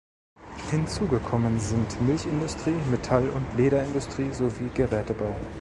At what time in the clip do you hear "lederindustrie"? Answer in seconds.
3.55-4.31